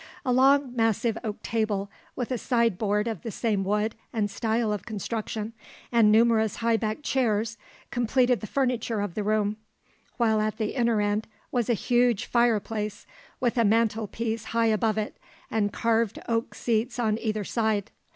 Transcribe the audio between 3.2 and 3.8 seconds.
the same